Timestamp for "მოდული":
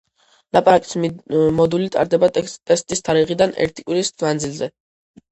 1.57-1.89